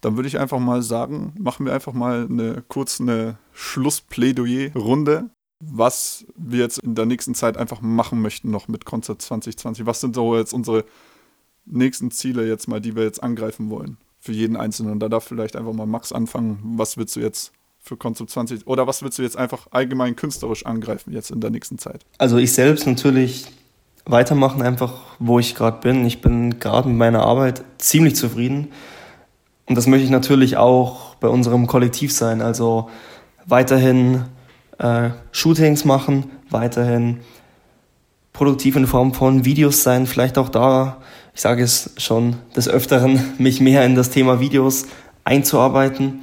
dann 0.00 0.16
würde 0.16 0.28
ich 0.28 0.38
einfach 0.38 0.58
mal 0.58 0.82
sagen, 0.82 1.34
machen 1.38 1.66
wir 1.66 1.74
einfach 1.74 1.92
mal 1.92 2.26
eine 2.30 2.64
kurz 2.66 2.98
eine 2.98 3.38
Schlussplädoyer-Runde, 3.52 5.28
was 5.62 6.24
wir 6.34 6.60
jetzt 6.60 6.78
in 6.78 6.94
der 6.94 7.04
nächsten 7.04 7.34
Zeit 7.34 7.58
einfach 7.58 7.82
machen 7.82 8.22
möchten 8.22 8.50
noch 8.50 8.68
mit 8.68 8.86
Konzert 8.86 9.20
2020. 9.20 9.84
Was 9.84 10.00
sind 10.00 10.14
so 10.14 10.34
jetzt 10.34 10.54
unsere 10.54 10.86
nächsten 11.66 12.10
Ziele 12.10 12.48
jetzt 12.48 12.68
mal, 12.68 12.80
die 12.80 12.96
wir 12.96 13.02
jetzt 13.02 13.22
angreifen 13.22 13.68
wollen? 13.68 13.98
Für 14.20 14.32
jeden 14.32 14.56
Einzelnen. 14.56 15.00
Da 15.00 15.08
darf 15.08 15.24
vielleicht 15.24 15.56
einfach 15.56 15.72
mal 15.72 15.86
Max 15.86 16.12
anfangen. 16.12 16.60
Was 16.76 16.96
willst 16.96 17.16
du 17.16 17.20
jetzt 17.20 17.52
für 17.82 17.96
Konzept 17.96 18.30
20 18.30 18.66
oder 18.66 18.86
was 18.86 19.02
willst 19.02 19.18
du 19.18 19.22
jetzt 19.22 19.36
einfach 19.36 19.66
allgemein 19.70 20.14
künstlerisch 20.14 20.66
angreifen 20.66 21.12
jetzt 21.12 21.30
in 21.30 21.40
der 21.40 21.50
nächsten 21.50 21.78
Zeit? 21.78 22.04
Also 22.18 22.36
ich 22.36 22.52
selbst 22.52 22.86
natürlich 22.86 23.46
weitermachen, 24.04 24.62
einfach 24.62 24.94
wo 25.18 25.38
ich 25.38 25.54
gerade 25.54 25.80
bin. 25.80 26.04
Ich 26.04 26.20
bin 26.20 26.58
gerade 26.58 26.88
mit 26.88 26.98
meiner 26.98 27.22
Arbeit 27.22 27.64
ziemlich 27.78 28.16
zufrieden. 28.16 28.68
Und 29.66 29.76
das 29.76 29.86
möchte 29.86 30.04
ich 30.04 30.10
natürlich 30.10 30.56
auch 30.56 31.14
bei 31.16 31.28
unserem 31.28 31.66
Kollektiv 31.66 32.12
sein. 32.12 32.42
Also 32.42 32.90
weiterhin 33.46 34.24
äh, 34.78 35.10
Shootings 35.32 35.84
machen, 35.84 36.30
weiterhin 36.50 37.20
produktiv 38.32 38.76
in 38.76 38.86
Form 38.86 39.14
von 39.14 39.44
Videos 39.44 39.82
sein, 39.82 40.06
vielleicht 40.06 40.38
auch 40.38 40.48
da, 40.48 41.02
ich 41.34 41.40
sage 41.40 41.62
es 41.62 41.90
schon 41.96 42.36
des 42.56 42.68
Öfteren, 42.68 43.34
mich 43.38 43.60
mehr 43.60 43.84
in 43.84 43.94
das 43.94 44.10
Thema 44.10 44.40
Videos 44.40 44.86
einzuarbeiten. 45.24 46.20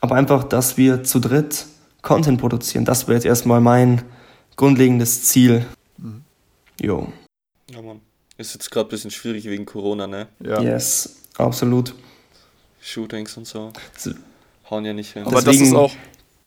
Aber 0.00 0.16
einfach, 0.16 0.44
dass 0.44 0.76
wir 0.76 1.04
zu 1.04 1.20
dritt 1.20 1.66
Content 2.02 2.40
produzieren, 2.40 2.84
das 2.84 3.06
wäre 3.06 3.14
jetzt 3.14 3.26
erstmal 3.26 3.60
mein 3.60 4.02
grundlegendes 4.56 5.24
Ziel. 5.24 5.64
Mhm. 5.98 6.24
Jo. 6.80 7.12
Ja, 7.70 7.82
Mann. 7.82 8.00
Ist 8.38 8.54
jetzt 8.54 8.70
gerade 8.70 8.88
ein 8.88 8.90
bisschen 8.90 9.10
schwierig 9.10 9.44
wegen 9.44 9.66
Corona, 9.66 10.06
ne? 10.06 10.26
Ja. 10.40 10.60
Yes, 10.60 11.16
absolut. 11.36 11.94
Shootings 12.80 13.36
und 13.36 13.46
so. 13.46 13.72
Das 13.94 14.14
hauen 14.68 14.84
ja 14.84 14.92
nicht 14.92 15.12
hin. 15.12 15.24
Aber 15.24 15.36
Deswegen, 15.42 15.60
das 15.60 15.68
ist 15.68 15.74
auch, 15.74 15.92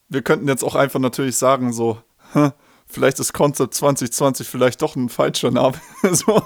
wir 0.09 0.21
könnten 0.21 0.47
jetzt 0.47 0.63
auch 0.63 0.75
einfach 0.75 0.99
natürlich 0.99 1.37
sagen, 1.37 1.71
so, 1.71 1.99
vielleicht 2.87 3.19
ist 3.19 3.33
Concept 3.33 3.73
2020 3.73 4.47
vielleicht 4.47 4.81
doch 4.81 4.95
ein 4.95 5.09
falscher 5.09 5.51
Name. 5.51 5.75
so, 6.11 6.43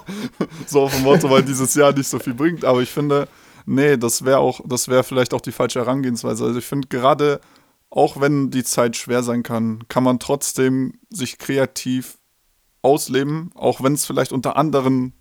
so 0.66 0.82
auf 0.84 0.94
dem 0.94 1.04
Motto, 1.04 1.30
weil 1.30 1.44
dieses 1.44 1.76
Jahr 1.76 1.94
nicht 1.94 2.08
so 2.08 2.20
viel 2.20 2.34
bringt. 2.34 2.66
Aber 2.66 2.82
ich 2.82 2.90
finde, 2.90 3.28
nee, 3.66 3.98
das 3.98 4.26
wäre 4.26 4.40
auch, 4.40 4.62
das 4.66 4.88
wäre 4.88 5.04
vielleicht 5.04 5.34
auch 5.34 5.42
die 5.42 5.52
falsche 5.52 5.80
Herangehensweise. 5.80 6.46
Also 6.46 6.60
ich 6.60 6.66
finde 6.66 6.88
gerade, 6.88 7.40
auch 7.90 8.20
wenn 8.22 8.52
die 8.52 8.64
Zeit 8.64 8.96
schwer 8.98 9.24
sein 9.24 9.44
kann, 9.44 9.84
kann 9.88 10.04
man 10.04 10.20
trotzdem 10.20 10.94
sich 11.10 11.38
kreativ 11.38 12.18
ausleben, 12.82 13.52
auch 13.56 13.84
wenn 13.84 13.94
es 13.94 14.06
vielleicht 14.06 14.32
unter 14.32 14.56
anderen 14.56 15.14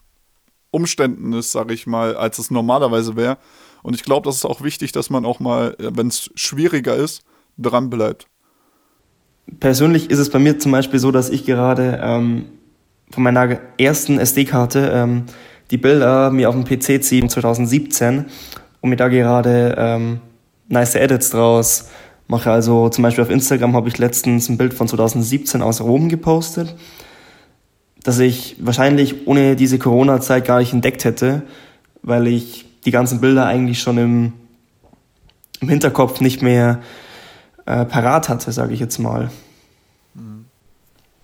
Umständen 0.70 1.32
ist, 1.32 1.52
sage 1.52 1.74
ich 1.74 1.86
mal, 1.86 2.16
als 2.16 2.38
es 2.38 2.50
normalerweise 2.50 3.16
wäre. 3.16 3.38
Und 3.82 3.94
ich 3.94 4.02
glaube, 4.02 4.26
das 4.26 4.36
ist 4.36 4.44
auch 4.44 4.62
wichtig, 4.62 4.92
dass 4.92 5.10
man 5.10 5.24
auch 5.24 5.40
mal, 5.40 5.74
wenn 5.78 6.08
es 6.08 6.30
schwieriger 6.34 6.94
ist, 6.94 7.22
dran 7.56 7.90
bleibt. 7.90 8.26
Persönlich 9.60 10.10
ist 10.10 10.18
es 10.18 10.30
bei 10.30 10.38
mir 10.38 10.58
zum 10.58 10.72
Beispiel 10.72 11.00
so, 11.00 11.10
dass 11.10 11.30
ich 11.30 11.44
gerade 11.44 12.00
ähm, 12.02 12.46
von 13.10 13.22
meiner 13.22 13.58
ersten 13.78 14.18
SD-Karte 14.18 14.90
ähm, 14.94 15.24
die 15.70 15.78
Bilder 15.78 16.30
mir 16.30 16.48
auf 16.48 16.54
dem 16.54 16.64
PC 16.64 17.02
ziehe 17.02 17.26
2017 17.26 18.26
und 18.80 18.90
mir 18.90 18.96
da 18.96 19.08
gerade 19.08 19.74
ähm, 19.78 20.20
nice 20.68 20.94
Edits 20.94 21.30
draus 21.30 21.88
mache. 22.26 22.50
Also 22.50 22.88
zum 22.88 23.02
Beispiel 23.02 23.24
auf 23.24 23.30
Instagram 23.30 23.74
habe 23.74 23.88
ich 23.88 23.98
letztens 23.98 24.48
ein 24.48 24.58
Bild 24.58 24.74
von 24.74 24.88
2017 24.88 25.62
aus 25.62 25.80
Rom 25.80 26.08
gepostet 26.08 26.76
das 28.08 28.18
ich 28.20 28.56
wahrscheinlich 28.58 29.26
ohne 29.26 29.56
diese 29.56 29.78
Corona-Zeit 29.78 30.46
gar 30.46 30.60
nicht 30.60 30.72
entdeckt 30.72 31.04
hätte, 31.04 31.42
weil 32.02 32.26
ich 32.26 32.64
die 32.84 32.90
ganzen 32.90 33.20
Bilder 33.20 33.46
eigentlich 33.46 33.80
schon 33.80 33.98
im, 33.98 34.32
im 35.60 35.68
Hinterkopf 35.68 36.20
nicht 36.20 36.42
mehr 36.42 36.80
äh, 37.68 37.84
parat 37.84 38.30
hatte, 38.30 38.50
sage 38.50 38.72
ich 38.72 38.80
jetzt 38.80 38.98
mal. 38.98 39.30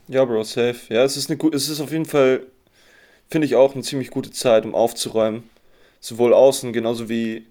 Ja, 0.08 0.26
Bro, 0.26 0.44
safe. 0.44 0.76
Ja, 0.90 1.02
es 1.02 1.16
ist, 1.16 1.30
eine, 1.30 1.40
es 1.52 1.70
ist 1.70 1.80
auf 1.80 1.90
jeden 1.90 2.04
Fall, 2.04 2.46
finde 3.30 3.46
ich 3.46 3.54
auch, 3.54 3.72
eine 3.72 3.82
ziemlich 3.82 4.10
gute 4.10 4.30
Zeit, 4.30 4.66
um 4.66 4.74
aufzuräumen. 4.74 5.44
Sowohl 6.00 6.34
außen 6.34 6.74
genauso 6.74 7.08
wie 7.08 7.46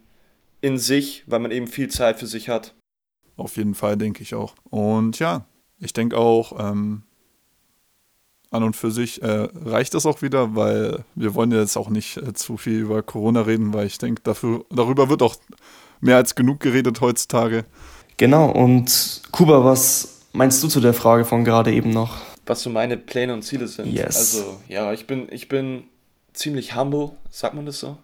in 0.62 0.78
sich, 0.78 1.24
weil 1.26 1.40
man 1.40 1.50
eben 1.50 1.66
viel 1.66 1.90
Zeit 1.90 2.20
für 2.20 2.28
sich 2.28 2.50
hat. 2.50 2.76
Auf 3.36 3.58
jeden 3.58 3.74
Fall, 3.74 3.98
denke 3.98 4.22
ich 4.22 4.36
auch. 4.36 4.54
Und 4.70 5.18
ja, 5.18 5.48
ich 5.80 5.94
denke 5.94 6.16
auch, 6.16 6.60
ähm, 6.60 7.02
an 8.52 8.62
und 8.62 8.76
für 8.76 8.92
sich 8.92 9.24
äh, 9.24 9.48
reicht 9.56 9.96
das 9.96 10.06
auch 10.06 10.22
wieder, 10.22 10.56
weil 10.56 11.04
wir 11.16 11.34
wollen 11.34 11.52
jetzt 11.52 11.76
auch 11.78 11.90
nicht 11.90 12.18
äh, 12.18 12.34
zu 12.34 12.58
viel 12.58 12.82
über 12.82 13.02
Corona 13.02 13.42
reden, 13.42 13.74
weil 13.74 13.88
ich 13.88 13.98
denke, 13.98 14.22
darüber 14.22 15.10
wird 15.10 15.24
auch 15.24 15.38
mehr 16.00 16.18
als 16.18 16.36
genug 16.36 16.60
geredet 16.60 17.02
heutzutage. 17.02 17.66
Genau, 18.18 18.50
und 18.50 19.22
Kuba, 19.32 19.64
was 19.64 20.22
meinst 20.34 20.62
du 20.64 20.68
zu 20.68 20.80
der 20.80 20.94
Frage 20.94 21.26
von 21.26 21.44
gerade 21.44 21.74
eben 21.74 21.90
noch? 21.90 22.18
Was 22.46 22.62
so 22.62 22.70
meine 22.70 22.98
Pläne 22.98 23.34
und 23.34 23.44
Ziele 23.44 23.68
sind. 23.68 23.92
Yes. 23.92 24.18
Also, 24.18 24.60
ja, 24.68 24.92
ich 24.94 25.08
bin, 25.08 25.28
ich 25.32 25.48
bin 25.48 25.86
ziemlich 26.34 26.76
humble, 26.76 27.12
sagt 27.30 27.56
man 27.56 27.66
das 27.66 27.80
so? 27.80 27.98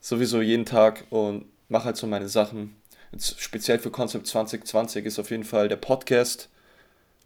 Sowieso 0.00 0.40
jeden 0.40 0.64
Tag 0.64 1.04
und 1.10 1.44
mache 1.68 1.86
halt 1.86 1.96
so 1.96 2.06
meine 2.06 2.28
Sachen. 2.28 2.76
Jetzt 3.12 3.40
speziell 3.40 3.78
für 3.78 3.90
Concept 3.90 4.26
2020 4.26 5.04
ist 5.06 5.18
auf 5.18 5.30
jeden 5.30 5.44
Fall 5.44 5.68
der 5.68 5.76
Podcast 5.76 6.48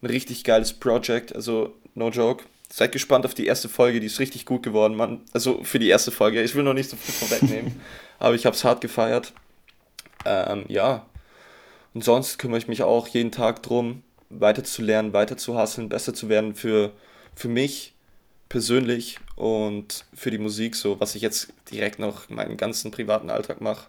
ein 0.00 0.06
richtig 0.06 0.44
geiles 0.44 0.72
Project. 0.72 1.34
Also 1.34 1.74
no 1.94 2.10
joke. 2.10 2.44
Seid 2.70 2.92
gespannt 2.92 3.26
auf 3.26 3.34
die 3.34 3.46
erste 3.46 3.68
Folge, 3.68 4.00
die 4.00 4.06
ist 4.06 4.18
richtig 4.18 4.46
gut 4.46 4.62
geworden, 4.62 4.96
Mann. 4.96 5.20
Also 5.32 5.62
für 5.62 5.78
die 5.78 5.88
erste 5.88 6.10
Folge. 6.10 6.42
Ich 6.42 6.54
will 6.54 6.62
noch 6.62 6.72
nicht 6.72 6.88
so 6.88 6.96
viel 6.96 7.14
vorwegnehmen, 7.14 7.80
aber 8.18 8.34
ich 8.34 8.46
habe 8.46 8.56
es 8.56 8.64
hart 8.64 8.80
gefeiert. 8.80 9.32
Ähm, 10.24 10.64
ja. 10.68 11.04
Und 11.94 12.04
sonst 12.04 12.38
kümmere 12.38 12.58
ich 12.58 12.68
mich 12.68 12.82
auch 12.82 13.08
jeden 13.08 13.32
Tag 13.32 13.62
drum, 13.62 14.02
weiter 14.30 14.64
zu 14.64 14.82
lernen, 14.82 15.12
weiter 15.12 15.36
zu 15.36 15.56
hasseln, 15.56 15.88
besser 15.88 16.14
zu 16.14 16.28
werden 16.28 16.54
für, 16.54 16.92
für 17.34 17.48
mich 17.48 17.92
persönlich 18.48 19.18
und 19.36 20.04
für 20.14 20.30
die 20.30 20.38
Musik, 20.38 20.76
so 20.76 21.00
was 21.00 21.14
ich 21.14 21.22
jetzt 21.22 21.52
direkt 21.70 21.98
noch 21.98 22.28
in 22.28 22.36
meinem 22.36 22.56
ganzen 22.56 22.90
privaten 22.90 23.30
Alltag 23.30 23.60
mache. 23.60 23.88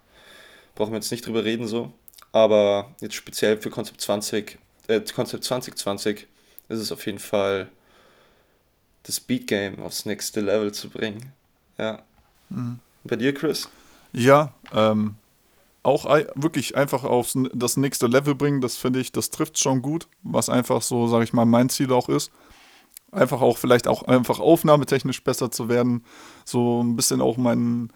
Brauchen 0.76 0.92
wir 0.92 0.98
jetzt 0.98 1.12
nicht 1.12 1.26
drüber 1.26 1.44
reden, 1.44 1.68
so. 1.68 1.94
Aber 2.32 2.94
jetzt 3.00 3.16
speziell 3.16 3.62
für 3.62 3.70
Konzept 3.70 4.02
20, 4.02 4.58
äh, 4.88 5.02
Konzept 5.02 5.44
2020 5.44 6.28
ist 6.70 6.80
es 6.80 6.92
auf 6.92 7.06
jeden 7.06 7.20
Fall 7.20 7.70
das 9.04 9.20
Beat 9.20 9.48
Game 9.48 9.82
aufs 9.82 10.06
nächste 10.06 10.42
Level 10.42 10.72
zu 10.74 10.90
bringen. 10.90 11.34
Ja. 11.78 12.02
Mhm. 12.50 12.80
Bei 13.04 13.18
dir, 13.18 13.34
Chris? 13.34 13.70
Ja, 14.14 14.54
ähm, 14.74 15.16
auch 15.84 16.06
wirklich 16.36 16.76
einfach 16.76 17.04
auf 17.04 17.34
das 17.54 17.78
nächste 17.78 18.08
Level 18.08 18.36
bringen, 18.36 18.62
das 18.62 18.78
finde 18.78 19.00
ich, 19.00 19.12
das 19.12 19.30
trifft 19.30 19.60
schon 19.60 19.82
gut, 19.82 20.08
was 20.24 20.50
einfach 20.50 20.82
so, 20.82 21.08
sage 21.08 21.26
ich 21.26 21.34
mal, 21.34 21.46
mein 21.46 21.70
Ziel 21.70 21.92
auch 21.92 22.10
ist. 22.10 22.32
Einfach 23.12 23.42
auch 23.42 23.58
vielleicht 23.58 23.88
auch 23.88 24.04
einfach 24.04 24.40
aufnahmetechnisch 24.40 25.24
besser 25.24 25.52
zu 25.52 25.70
werden, 25.70 26.04
so 26.46 26.82
ein 26.82 26.96
bisschen 26.96 27.22
auch 27.22 27.38
mein 27.38 27.92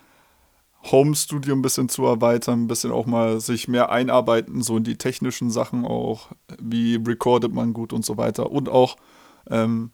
Home-Studio 0.84 1.56
ein 1.56 1.62
bisschen 1.62 1.90
zu 1.90 2.06
erweitern, 2.06 2.64
ein 2.64 2.68
bisschen 2.68 2.92
auch 2.92 3.06
mal 3.06 3.40
sich 3.40 3.68
mehr 3.68 3.90
einarbeiten, 3.90 4.62
so 4.62 4.78
in 4.78 4.84
die 4.84 4.98
technischen 4.98 5.50
Sachen 5.50 5.86
auch, 5.86 6.30
wie 6.62 6.96
recordet 6.96 7.54
man 7.54 7.74
gut 7.74 7.94
und 7.94 8.06
so 8.06 8.18
weiter. 8.18 8.52
Und 8.52 8.70
auch 8.70 8.98
ähm, 9.50 9.92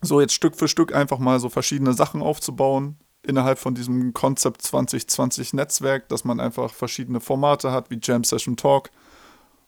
so 0.00 0.20
jetzt 0.20 0.34
Stück 0.34 0.54
für 0.54 0.68
Stück 0.68 0.94
einfach 0.94 1.18
mal 1.18 1.40
so 1.40 1.48
verschiedene 1.48 1.92
Sachen 1.92 2.22
aufzubauen 2.22 2.98
innerhalb 3.22 3.58
von 3.58 3.74
diesem 3.74 4.12
Concept 4.14 4.62
2020 4.62 5.52
Netzwerk, 5.52 6.08
dass 6.08 6.24
man 6.24 6.40
einfach 6.40 6.72
verschiedene 6.72 7.20
Formate 7.20 7.72
hat, 7.72 7.90
wie 7.90 7.98
Jam 8.02 8.24
Session 8.24 8.56
Talk. 8.56 8.90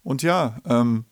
Und 0.02 0.22
ja, 0.22 0.58
ähm, 0.64 1.04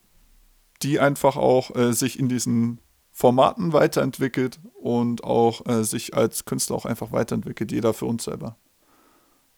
die 0.82 0.99
einfach 0.99 1.37
auch 1.37 1.75
äh, 1.76 1.92
sich 1.92 2.18
in 2.18 2.28
diesen 2.28 2.80
Formaten 3.12 3.73
weiterentwickelt 3.73 4.61
und 4.75 5.25
auch 5.25 5.66
äh, 5.66 5.85
sich 5.85 6.14
als 6.14 6.44
Künstler 6.44 6.76
auch 6.76 6.87
einfach 6.87 7.12
weiterentwickelt, 7.12 7.70
jeder 7.70 7.92
für 7.92 8.06
uns 8.06 8.25
selber. 8.25 8.56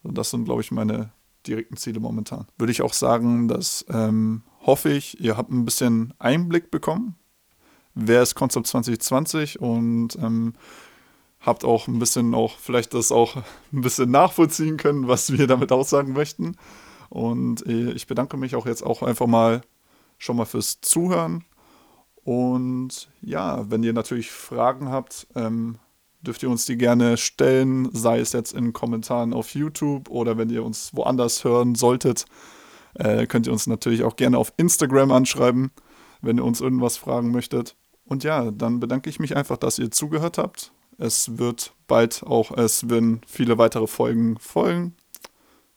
Und 0.02 0.18
das 0.18 0.30
sind, 0.30 0.44
glaube 0.44 0.62
ich, 0.62 0.72
meine 0.72 1.12
direkten 1.46 1.76
Ziele 1.76 2.00
momentan. 2.00 2.46
Würde 2.58 2.72
ich 2.72 2.82
auch 2.82 2.92
sagen, 2.92 3.48
dass 3.48 3.84
ähm, 3.88 4.42
hoffe 4.60 4.90
ich, 4.90 5.20
ihr 5.20 5.36
habt 5.36 5.50
ein 5.50 5.64
bisschen 5.64 6.14
Einblick 6.18 6.70
bekommen. 6.70 7.16
Wer 7.94 8.22
ist 8.22 8.34
Concept 8.34 8.66
2020 8.66 9.60
und 9.60 10.16
ähm, 10.16 10.54
habt 11.42 11.64
auch 11.64 11.88
ein 11.88 11.98
bisschen 11.98 12.34
auch 12.34 12.56
vielleicht 12.58 12.94
das 12.94 13.12
auch 13.12 13.36
ein 13.72 13.80
bisschen 13.82 14.10
nachvollziehen 14.10 14.76
können, 14.76 15.08
was 15.08 15.32
wir 15.36 15.46
damit 15.46 15.72
aussagen 15.72 16.12
möchten. 16.12 16.56
Und 17.08 17.66
äh, 17.66 17.90
ich 17.92 18.06
bedanke 18.06 18.36
mich 18.36 18.56
auch 18.56 18.66
jetzt 18.66 18.82
auch 18.82 19.02
einfach 19.02 19.26
mal 19.26 19.60
schon 20.18 20.36
mal 20.36 20.46
fürs 20.46 20.80
Zuhören. 20.80 21.44
Und 22.24 23.10
ja, 23.20 23.68
wenn 23.68 23.82
ihr 23.82 23.92
natürlich 23.92 24.30
Fragen 24.30 24.88
habt, 24.88 25.26
ähm, 25.34 25.78
dürft 26.20 26.42
ihr 26.44 26.50
uns 26.50 26.64
die 26.64 26.78
gerne 26.78 27.16
stellen, 27.16 27.88
sei 27.92 28.20
es 28.20 28.32
jetzt 28.32 28.52
in 28.52 28.72
Kommentaren 28.72 29.34
auf 29.34 29.54
YouTube 29.54 30.08
oder 30.08 30.38
wenn 30.38 30.48
ihr 30.48 30.64
uns 30.64 30.94
woanders 30.94 31.42
hören 31.42 31.74
solltet, 31.74 32.26
äh, 32.94 33.26
könnt 33.26 33.48
ihr 33.48 33.52
uns 33.52 33.66
natürlich 33.66 34.04
auch 34.04 34.14
gerne 34.14 34.38
auf 34.38 34.52
Instagram 34.56 35.10
anschreiben, 35.10 35.72
wenn 36.20 36.38
ihr 36.38 36.44
uns 36.44 36.60
irgendwas 36.60 36.96
fragen 36.96 37.32
möchtet. 37.32 37.76
Und 38.04 38.22
ja, 38.22 38.52
dann 38.52 38.78
bedanke 38.78 39.10
ich 39.10 39.18
mich 39.18 39.36
einfach, 39.36 39.56
dass 39.56 39.80
ihr 39.80 39.90
zugehört 39.90 40.38
habt 40.38 40.72
es 40.98 41.38
wird 41.38 41.72
bald 41.86 42.22
auch, 42.22 42.56
es 42.56 42.88
werden 42.88 43.20
viele 43.26 43.58
weitere 43.58 43.86
Folgen 43.86 44.38
folgen. 44.38 44.94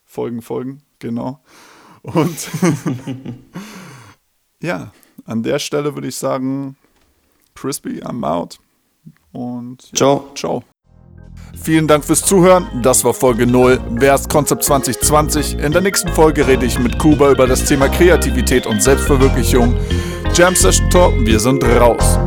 Folgen, 0.06 0.42
folgen, 0.42 0.82
genau. 1.00 1.42
Und 2.04 2.50
ja, 4.62 4.92
an 5.26 5.44
der 5.44 5.60
Stelle 5.60 5.94
würde 5.96 6.08
ich 6.08 6.16
sagen, 6.16 6.78
Crispy, 7.56 8.02
I'm 8.02 8.26
out. 8.26 8.60
Und 9.32 9.84
ja, 9.92 9.96
ciao. 9.96 10.32
Ciao. 10.36 10.64
Vielen 11.62 11.88
Dank 11.88 12.06
fürs 12.06 12.22
Zuhören. 12.24 12.68
Das 12.84 13.04
war 13.04 13.14
Folge 13.14 13.48
0. 13.48 13.80
Wer 13.92 14.16
ist 14.16 14.30
Konzept 14.30 14.64
2020? 14.64 15.60
In 15.60 15.72
der 15.72 15.82
nächsten 15.82 16.10
Folge 16.10 16.48
rede 16.48 16.66
ich 16.66 16.78
mit 16.80 17.00
Kuba 17.00 17.32
über 17.32 17.48
das 17.48 17.66
Thema 17.66 17.90
Kreativität 17.90 18.68
und 18.68 18.82
Selbstverwirklichung. 18.82 19.76
Jam 20.34 20.56
Session 20.56 20.90
Talk, 20.90 21.14
wir 21.26 21.40
sind 21.40 21.64
raus. 21.64 22.20